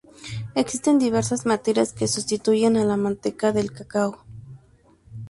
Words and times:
Existen 0.55 0.97
diversas 0.97 1.45
materias 1.45 1.93
que 1.93 2.07
sustituyen 2.07 2.75
a 2.75 2.85
la 2.85 2.97
manteca 2.97 3.51
del 3.51 3.71
cacao. 3.71 4.25